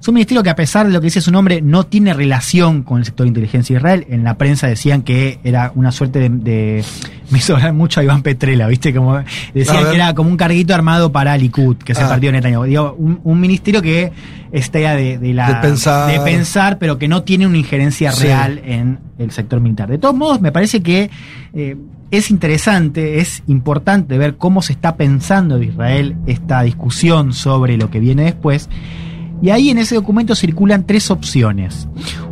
[0.00, 2.82] Es un ministerio que a pesar de lo que dice su nombre, no tiene relación
[2.82, 4.06] con el sector de inteligencia de Israel.
[4.08, 6.28] En la prensa decían que era una suerte de...
[6.30, 6.84] de-
[7.30, 8.94] me hizo hablar mucho a Iván Petrela, ¿viste?
[8.94, 9.18] Como
[9.52, 12.08] decían que era como un carguito armado para Likud, que se Ah.
[12.08, 12.64] partió Netanyahu.
[12.64, 14.12] Digo, un, un ministerio que
[14.52, 16.10] está de, de la De pensar.
[16.10, 18.24] de pensar, pero que no tiene una injerencia Sí.
[18.24, 19.88] real en el sector militar.
[19.88, 21.10] De todos modos, me parece que
[21.54, 21.76] eh,
[22.10, 27.90] es interesante, es importante ver cómo se está pensando de Israel esta discusión sobre lo
[27.90, 28.68] que viene después.
[29.42, 31.86] Y ahí en ese documento circulan tres opciones.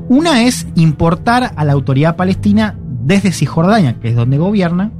[0.08, 2.74] Una es importar a la autoridad palestina
[3.04, 4.90] desde Cisjordania, que es donde gobierna.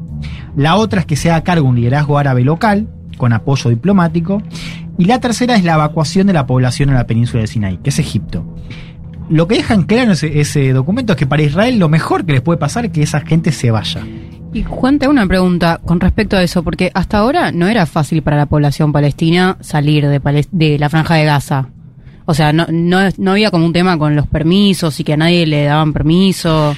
[0.57, 4.43] La otra es que se haga cargo un liderazgo árabe local, con apoyo diplomático.
[4.99, 7.91] Y la tercera es la evacuación de la población en la península de Sinaí, que
[7.91, 8.45] es Egipto.
[9.29, 12.33] Lo que dejan claro en ese, ese documento es que para Israel lo mejor que
[12.33, 14.03] les puede pasar es que esa gente se vaya.
[14.53, 17.85] Y Juan, te hago una pregunta con respecto a eso, porque hasta ahora no era
[17.85, 21.69] fácil para la población palestina salir de la franja de Gaza.
[22.25, 25.17] O sea, no, no, no había como un tema con los permisos y que a
[25.17, 26.75] nadie le daban permiso.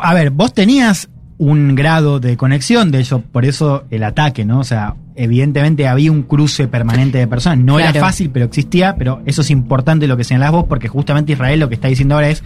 [0.00, 1.08] A ver, vos tenías
[1.38, 4.60] un grado de conexión, de hecho, por eso el ataque, ¿no?
[4.60, 7.58] O sea, evidentemente había un cruce permanente de personas.
[7.58, 11.32] No era fácil, pero existía, pero eso es importante lo que señalás vos, porque justamente
[11.32, 12.42] Israel lo que está diciendo ahora es,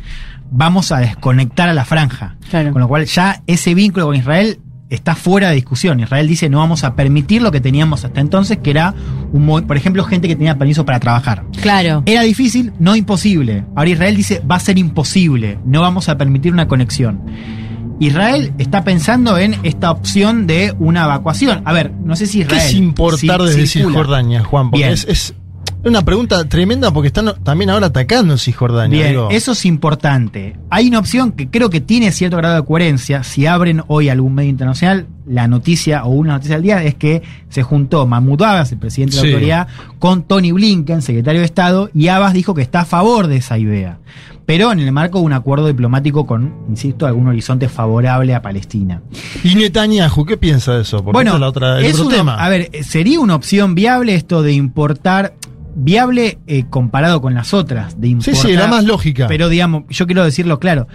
[0.51, 2.37] vamos a desconectar a la franja.
[2.49, 2.73] Claro.
[2.73, 4.59] Con lo cual ya ese vínculo con Israel
[4.91, 6.01] está fuera de discusión.
[6.01, 8.93] Israel dice, no vamos a permitir lo que teníamos hasta entonces, que era,
[9.33, 11.45] un, por ejemplo, gente que tenía permiso para trabajar.
[11.63, 12.03] Claro.
[12.07, 13.65] Era difícil, no imposible.
[13.77, 17.23] Ahora Israel dice, va a ser imposible, no vamos a permitir una conexión.
[18.01, 21.63] Israel está pensando en esta opción de una evacuación.
[21.65, 22.63] A ver, no sé si ¿Qué Israel...
[22.67, 23.93] es importar si- desde circula.
[23.95, 24.71] Cisjordania, Juan?
[24.71, 24.93] Porque Bien.
[24.95, 25.35] es, es
[25.85, 28.99] una pregunta tremenda porque están también ahora atacando Cisjordania.
[28.99, 29.29] Bien, digo.
[29.31, 30.57] eso es importante.
[30.69, 33.23] Hay una opción que creo que tiene cierto grado de coherencia.
[33.23, 37.23] Si abren hoy algún medio internacional, la noticia o una noticia del día es que
[37.49, 39.33] se juntó Mahmoud Abbas, el presidente de la Sí.
[39.33, 43.37] autoridad, con Tony Blinken, secretario de Estado, y Abbas dijo que está a favor de
[43.37, 43.99] esa idea.
[44.51, 49.01] Pero en el marco de un acuerdo diplomático con, insisto, algún horizonte favorable a Palestina.
[49.45, 51.05] ¿Y Netanyahu qué piensa de eso?
[51.05, 52.35] Porque bueno, es la otra, el es otro una- tema.
[52.35, 55.37] a ver, sería una opción viable esto de importar,
[55.77, 58.35] viable eh, comparado con las otras, de sí, importar.
[58.43, 59.29] sí, la más lógica.
[59.29, 60.89] Pero digamos, yo quiero decirlo claro,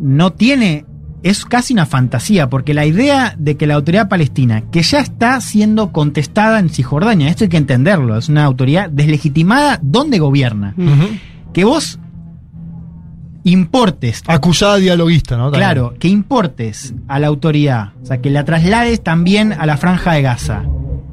[0.00, 0.86] no tiene,
[1.22, 5.38] es casi una fantasía, porque la idea de que la autoridad palestina, que ya está
[5.42, 10.74] siendo contestada en Cisjordania, esto hay que entenderlo, es una autoridad deslegitimada donde gobierna,
[11.52, 11.98] que vos
[13.44, 15.44] importes Acusada dialoguista, ¿no?
[15.50, 15.60] También.
[15.60, 20.12] Claro, que importes a la autoridad, o sea, que la traslades también a la franja
[20.12, 20.62] de Gaza,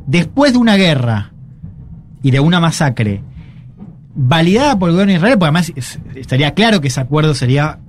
[0.05, 1.31] después de una guerra
[2.21, 3.21] y de una masacre,
[4.15, 7.79] validada por el gobierno de Israel, porque además es- estaría claro que ese acuerdo sería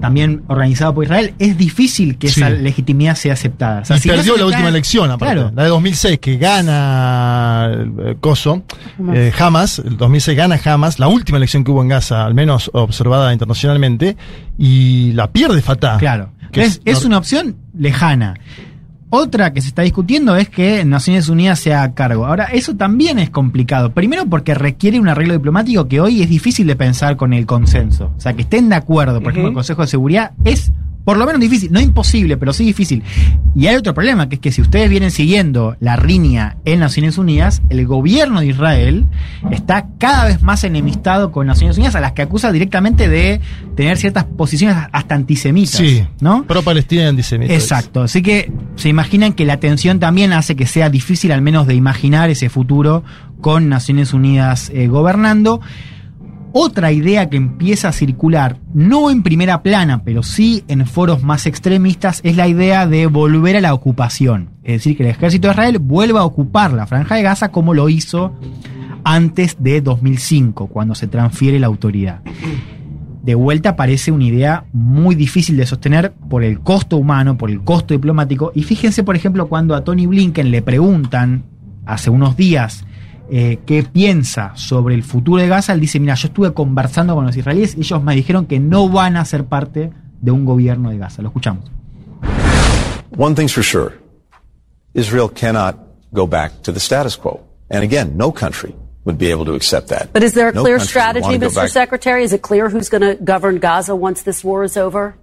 [0.00, 2.40] también organizado por Israel, es difícil que Sí.
[2.40, 3.80] esa legitimidad sea aceptada.
[3.80, 5.34] O sea, y si no perdió la última cae- elección, aparte.
[5.34, 5.52] Claro.
[5.54, 7.70] La de 2006, que gana
[8.00, 8.62] eh, Coso,
[8.98, 9.16] Hamas.
[9.16, 12.70] eh, Hamas, el 2006 gana Hamas, la última elección que hubo en Gaza, al menos
[12.74, 14.16] observada internacionalmente,
[14.56, 15.98] y la pierde Fatah.
[15.98, 16.32] Claro.
[16.52, 18.34] Que es, es una opción lejana.
[19.10, 22.26] Otra que se está discutiendo es que Naciones Unidas sea a cargo.
[22.26, 23.92] Ahora, eso también es complicado.
[23.92, 28.12] Primero porque requiere un arreglo diplomático que hoy es difícil de pensar con el consenso.
[28.16, 30.72] O sea, que estén de acuerdo, por ejemplo, el Consejo de Seguridad es
[31.08, 33.02] por lo menos difícil, no imposible, pero sí difícil.
[33.56, 37.16] Y hay otro problema, que es que si ustedes vienen siguiendo la línea en Naciones
[37.16, 39.06] Unidas, el gobierno de Israel
[39.50, 43.40] está cada vez más enemistado con Naciones Unidas, a las que acusa directamente de
[43.74, 45.76] tener ciertas posiciones hasta antisemitas.
[45.76, 46.44] Sí, ¿no?
[46.44, 47.54] Pro Palestina y antisemita.
[47.54, 48.02] Exacto.
[48.02, 51.74] Así que se imaginan que la tensión también hace que sea difícil al menos de
[51.74, 53.02] imaginar ese futuro
[53.40, 55.62] con Naciones Unidas eh, gobernando.
[56.60, 61.46] Otra idea que empieza a circular, no en primera plana, pero sí en foros más
[61.46, 64.50] extremistas, es la idea de volver a la ocupación.
[64.64, 67.74] Es decir, que el ejército de Israel vuelva a ocupar la franja de Gaza como
[67.74, 68.32] lo hizo
[69.04, 72.22] antes de 2005, cuando se transfiere la autoridad.
[73.22, 77.60] De vuelta parece una idea muy difícil de sostener por el costo humano, por el
[77.60, 78.50] costo diplomático.
[78.52, 81.44] Y fíjense, por ejemplo, cuando a Tony Blinken le preguntan
[81.86, 82.84] hace unos días
[83.30, 87.24] eh, qué piensa sobre el futuro de Gaza, él dice, mira, yo estuve conversando con
[87.26, 90.90] los israelíes y ellos me dijeron que no van a ser parte de un gobierno
[90.90, 91.22] de Gaza.
[91.22, 91.64] Lo escuchamos.
[93.16, 93.92] One thing's for sure.
[94.94, 95.76] Israel cannot
[96.12, 97.40] go back to the status quo.
[97.70, 100.12] And again, no country would be able to accept that.
[100.12, 101.54] But is there a No clear strategy, Mr.
[101.54, 102.24] back- Secretary?
[102.24, 105.14] Is it clear who's going to govern Gaza once this war is over?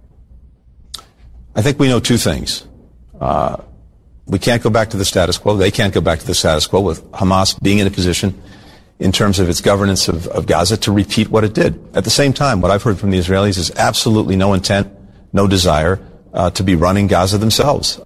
[1.54, 2.66] I think we know two things.
[3.20, 3.56] Uh,
[4.26, 5.56] we can't go back to the status quo.
[5.56, 8.34] They can't go back to the status quo with Hamas being in a position
[8.98, 11.78] in terms of its governance of, of Gaza to repeat what it did.
[11.94, 14.88] At the same time, what I've heard from the Israelis is absolutely no intent,
[15.32, 16.00] no desire
[16.32, 18.00] uh, to be running Gaza themselves.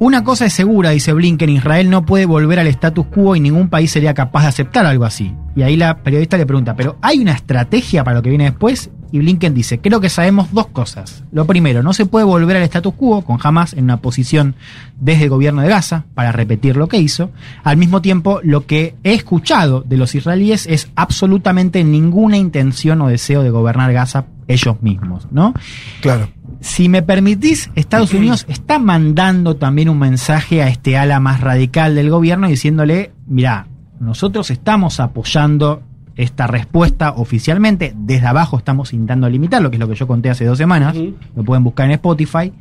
[0.00, 3.68] Una cosa es segura, dice Blinken, Israel no puede volver al status quo y ningún
[3.68, 5.34] país sería capaz de aceptar algo así.
[5.56, 8.90] Y ahí la periodista le pregunta, ¿pero hay una estrategia para lo que viene después?
[9.10, 11.24] Y Blinken dice, creo que sabemos dos cosas.
[11.32, 14.54] Lo primero, no se puede volver al status quo con Hamas en una posición
[15.00, 17.30] desde el gobierno de Gaza para repetir lo que hizo.
[17.64, 23.08] Al mismo tiempo, lo que he escuchado de los israelíes es absolutamente ninguna intención o
[23.08, 25.54] deseo de gobernar Gaza ellos mismos, ¿no?
[26.00, 26.28] Claro.
[26.60, 31.94] Si me permitís, Estados Unidos está mandando también un mensaje a este ala más radical
[31.94, 33.68] del gobierno diciéndole, mira,
[34.00, 35.82] nosotros estamos apoyando
[36.18, 40.44] esta respuesta oficialmente, desde abajo estamos intentando limitarlo, que es lo que yo conté hace
[40.44, 42.52] dos semanas, lo pueden buscar en Spotify,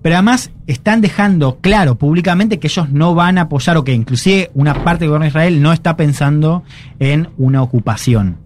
[0.00, 4.50] pero además están dejando claro públicamente que ellos no van a apoyar o que inclusive
[4.54, 6.64] una parte del gobierno de Israel no está pensando
[6.98, 8.38] en una ocupación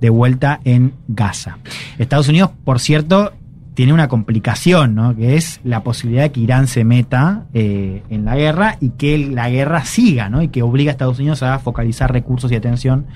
[0.00, 1.58] de vuelta en Gaza.
[1.98, 3.32] Estados Unidos, por cierto,
[3.74, 5.14] tiene una complicación, ¿no?
[5.14, 9.18] Que es la posibilidad de que Irán se meta eh, en la guerra y que
[9.18, 10.42] la guerra siga, ¿no?
[10.42, 13.06] Y que obliga a Estados Unidos a focalizar recursos y atención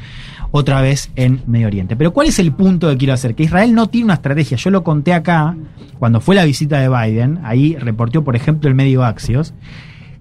[0.53, 1.97] otra vez en Medio Oriente.
[1.97, 3.35] Pero ¿cuál es el punto que quiero hacer?
[3.35, 4.57] Que Israel no tiene una estrategia.
[4.57, 5.57] Yo lo conté acá
[5.99, 7.40] cuando fue la visita de Biden.
[7.43, 9.53] Ahí reportó, por ejemplo, el medio Axios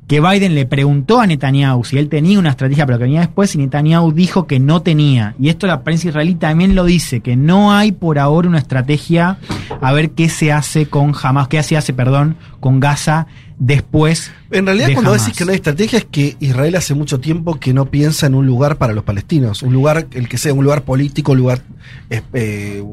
[0.08, 3.22] que Biden le preguntó a Netanyahu si él tenía una estrategia para lo que venía
[3.22, 5.36] después y Netanyahu dijo que no tenía.
[5.40, 9.38] Y esto la prensa israelí también lo dice, que no hay por ahora una estrategia
[9.82, 13.28] a ver qué se hace con Hamas, qué se hace, perdón, con Gaza
[13.60, 14.32] después.
[14.52, 15.26] En realidad, de cuando Hamas.
[15.26, 18.36] decís que no hay estrategia, es que Israel hace mucho tiempo que no piensa en
[18.36, 19.64] un lugar para los palestinos.
[19.64, 21.62] Un lugar, el que sea, un lugar político, un lugar
[22.10, 22.84] eh, eh,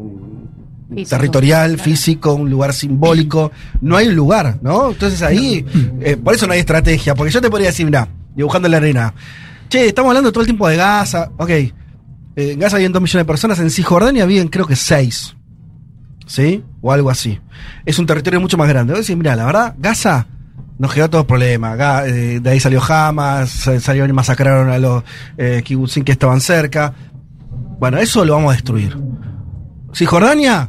[0.95, 1.85] Físico, territorial, claro.
[1.85, 3.53] físico, un lugar simbólico.
[3.81, 4.91] No hay un lugar, ¿no?
[4.91, 5.65] Entonces ahí,
[6.01, 7.15] eh, por eso no hay estrategia.
[7.15, 9.15] Porque yo te podría decir, mira, dibujando en la arena,
[9.69, 11.31] che, estamos hablando todo el tiempo de Gaza.
[11.37, 11.73] Ok, eh,
[12.37, 15.37] en Gaza viven dos millones de personas, en Cisjordania viven creo que seis.
[16.27, 16.63] ¿Sí?
[16.81, 17.41] O algo así.
[17.85, 18.93] Es un territorio mucho más grande.
[18.93, 20.27] Voy a decir, mira, la verdad, Gaza
[20.79, 21.77] nos generó todos problemas.
[21.79, 25.03] Ga- eh, de ahí salió Hamas, sa- salieron y masacraron a los
[25.37, 26.95] eh, que estaban cerca.
[27.81, 28.97] Bueno, eso lo vamos a destruir.
[29.95, 30.69] Cisjordania,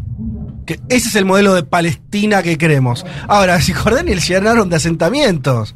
[0.66, 3.06] que ese es el modelo de Palestina que queremos.
[3.28, 5.76] Ahora, a Cisjordania le llenaron de asentamientos.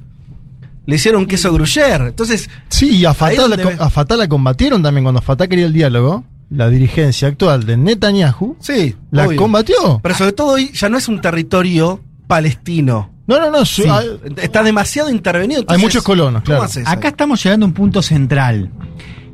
[0.87, 2.07] Le hicieron queso gruyere.
[2.09, 5.73] Entonces, Sí, y a Fatah, la, a Fatah la combatieron también cuando Fatah quería el
[5.73, 6.23] diálogo.
[6.51, 8.95] La dirigencia actual de Netanyahu sí.
[9.09, 9.41] la obvio.
[9.41, 9.99] combatió.
[10.03, 13.09] Pero sobre todo hoy ya no es un territorio palestino.
[13.25, 13.65] No, no, no.
[13.65, 15.61] su- Sí, hay, está demasiado intervenido.
[15.61, 16.63] entonces, muchos colonos, ¿cómo claro.
[16.63, 18.69] haces Acá estamos llegando a un punto central,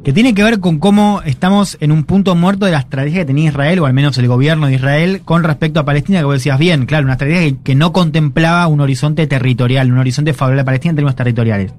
[0.04, 3.26] que tiene que ver con cómo estamos en un punto muerto de la estrategia que
[3.26, 6.34] tenía Israel, o al menos el gobierno de Israel, con respecto a Palestina, que vos
[6.36, 10.62] decías bien, claro, una estrategia que, que no contemplaba un horizonte territorial, un horizonte favorable
[10.62, 11.74] a Palestina en términos territoriales.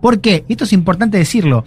[0.00, 0.44] ¿Por qué?
[0.48, 1.64] Esto es importante decirlo.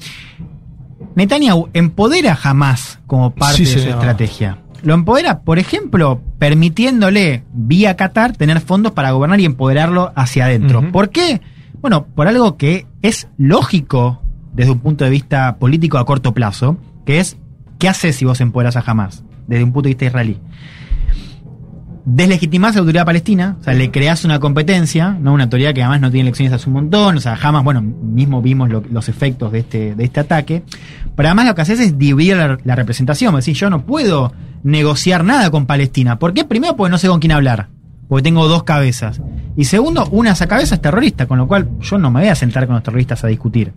[1.16, 3.98] Netanyahu empodera jamás como parte Sí, de su señor.
[3.98, 4.58] estrategia.
[4.84, 10.92] Lo empodera, por ejemplo, permitiéndole vía Qatar tener fondos para gobernar y empoderarlo hacia adentro.
[10.92, 11.42] ¿Por qué?
[11.82, 14.22] Bueno, por algo que es lógico
[14.54, 17.38] desde un punto de vista político a corto plazo, que es
[17.80, 19.24] ¿qué haces si vos empoderas a Hamas?
[19.48, 20.38] Desde un punto de vista israelí.
[22.06, 25.34] deslegitimás a la autoridad palestina, o sea, le creás una competencia, ¿no?
[25.34, 28.42] Una autoridad que además no tiene elecciones hace un montón, o sea, jamás, bueno, mismo
[28.42, 30.64] vimos lo- los efectos de este, de este ataque.
[31.16, 34.34] Pero además lo que haces es dividir la, la representación, es decir, yo no puedo
[34.64, 36.18] negociar nada con Palestina.
[36.18, 36.44] ¿Por qué?
[36.44, 37.68] Primero, porque no sé con quién hablar,
[38.08, 39.22] porque tengo dos cabezas.
[39.56, 42.30] Y segundo, una de esas cabezas es terrorista, con lo cual yo no me voy
[42.30, 43.74] a sentar con los terroristas a discutir.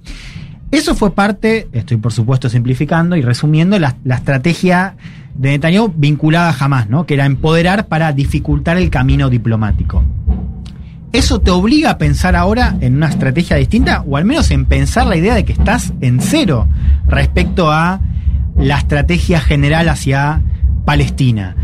[0.70, 4.96] Eso fue parte, estoy por supuesto simplificando y resumiendo, la, estrategia
[5.34, 7.06] de Netanyahu vinculada a Hamas, ¿no?
[7.06, 10.02] que era empoderar para dificultar el camino diplomático.
[11.12, 15.06] ¿Eso te obliga a pensar ahora en una estrategia distinta o al menos en pensar
[15.06, 16.68] la idea de que estás en cero
[17.06, 18.00] respecto a
[18.56, 20.42] la estrategia general hacia
[20.84, 21.54] Palestina?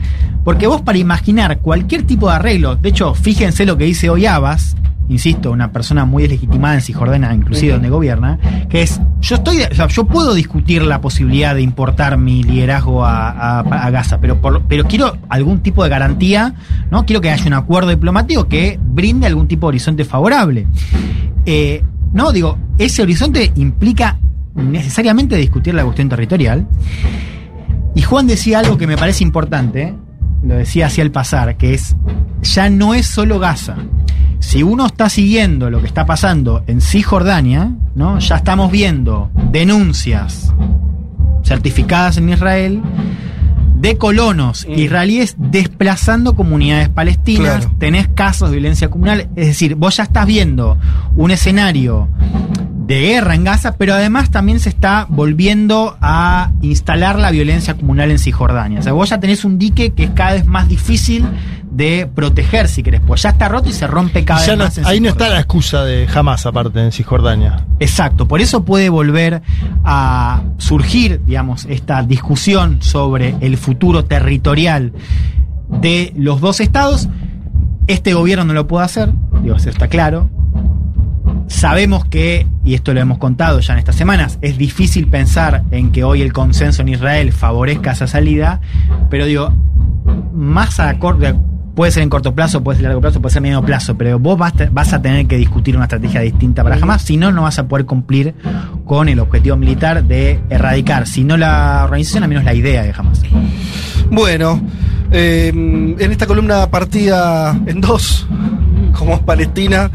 [0.44, 4.24] Porque vos para imaginar cualquier tipo de arreglo, de hecho, fíjense lo que dice hoy
[4.24, 4.76] Abbas,
[5.10, 8.38] insisto, una persona muy deslegitimada en Cisjordania, inclusive donde gobierna,
[8.70, 13.04] que es, yo estoy, o sea, yo puedo discutir la posibilidad de importar mi liderazgo
[13.04, 16.54] a, a- a Gaza, pero, por- pero quiero algún tipo de garantía,
[16.90, 17.04] ¿no?
[17.04, 20.66] Quiero que haya un acuerdo diplomático que brinde algún tipo de horizonte favorable.
[21.44, 24.18] Eh, no, digo, ese horizonte implica
[24.54, 26.66] necesariamente discutir la cuestión territorial.
[27.94, 29.94] Y Juan decía algo que me parece importante,
[30.42, 31.96] lo decía hacia el pasar, que es,
[32.42, 33.76] ya no es solo Gaza.
[34.40, 38.18] Si uno está siguiendo lo que está pasando en Cisjordania, ¿no?
[38.18, 40.52] ya estamos viendo denuncias
[41.44, 42.82] certificadas en Israel
[43.76, 47.76] de colonos israelíes desplazando comunidades palestinas, Claro.
[47.78, 50.76] tenés casos de violencia comunal, es decir, vos ya estás viendo
[51.16, 52.08] un escenario
[52.86, 58.10] de guerra en Gaza, pero además también se está volviendo a instalar la violencia comunal
[58.10, 58.80] en Cisjordania.
[58.80, 61.24] O sea, vos ya tenés un dique que es cada vez más difícil
[61.70, 64.78] de proteger, si querés, pues ya está roto y se rompe cada vez no- más.
[64.78, 67.64] en ahí no está la excusa de jamás, aparte, en Cisjordania.
[67.78, 69.42] Exacto, por eso puede volver
[69.84, 74.92] a surgir, digamos, esta discusión sobre el futuro territorial
[75.68, 77.08] de los dos estados.
[77.86, 80.28] Este gobierno no lo puede hacer, digo, eso está claro.
[81.46, 85.90] Sabemos que, y esto lo hemos contado ya en estas semanas, es difícil pensar en
[85.90, 88.60] que hoy el consenso en Israel favorezca esa salida,
[89.08, 89.52] pero digo,
[90.32, 91.26] más a corto,
[91.80, 93.96] puede ser en corto plazo, puede ser a largo plazo, puede ser a medio plazo,
[93.96, 97.32] pero vos vas, vas a tener que discutir una estrategia distinta para jamás, si no,
[97.32, 98.34] no vas a poder cumplir
[98.84, 102.92] con el objetivo militar de erradicar, si no la organización, al menos la idea de
[102.92, 103.22] jamás.
[104.10, 104.60] Bueno,
[105.10, 108.26] eh, en esta columna partida en dos,
[108.92, 109.90] como es Palestina,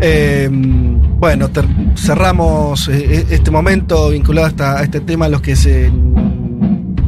[0.00, 1.50] eh, bueno,
[1.96, 5.92] cerramos eh, este momento vinculado a, esta- a este tema, los que se...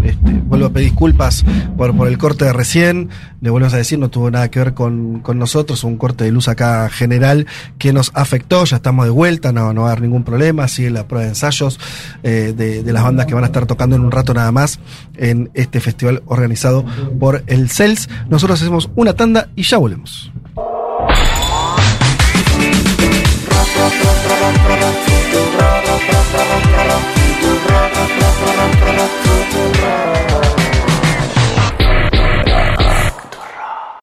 [0.08, 1.44] Este, vuelvo a pedir disculpas
[1.76, 3.10] por, por el corte de recién.
[3.42, 5.84] Le volvemos a decir, no tuvo nada que ver con, con nosotros.
[5.84, 8.64] Un corte de luz acá general que nos afectó.
[8.64, 10.66] Ya estamos de vuelta, no, no va a haber ningún problema.
[10.66, 11.78] Sigue la prueba de ensayos
[12.22, 14.80] eh, de, de, las bandas que van a estar tocando en un rato nada más
[15.16, 16.86] en este festival organizado
[17.20, 18.08] por el CELS.
[18.30, 20.32] Nosotros hacemos una tanda y ya volvemos.
[29.50, 30.47] Oh.